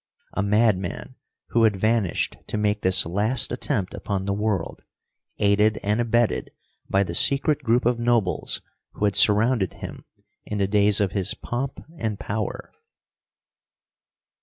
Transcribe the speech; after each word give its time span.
A 0.33 0.41
madman 0.41 1.13
who 1.49 1.61
had 1.63 1.75
vanished 1.75 2.35
to 2.47 2.57
make 2.57 2.81
this 2.81 3.05
last 3.05 3.51
attempt 3.51 3.93
upon 3.93 4.25
the 4.25 4.33
world, 4.33 4.83
aided 5.37 5.77
and 5.83 6.01
abetted 6.01 6.49
by 6.89 7.03
the 7.03 7.13
secret 7.13 7.61
group 7.61 7.85
of 7.85 7.99
nobles 7.99 8.63
who 8.93 9.05
had 9.05 9.15
surrounded 9.15 9.75
him 9.75 10.05
in 10.43 10.57
the 10.57 10.65
days 10.67 11.01
of 11.01 11.11
his 11.11 11.35
pomp 11.35 11.85
and 11.99 12.19
power. 12.19 12.71